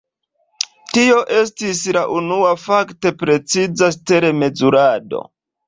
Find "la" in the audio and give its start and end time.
1.99-2.03